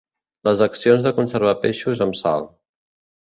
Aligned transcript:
Les 0.47 0.61
accions 0.65 1.03
de 1.07 1.11
conservar 1.19 1.53
peixos 1.65 2.01
amb 2.07 2.19
sal. 2.23 2.47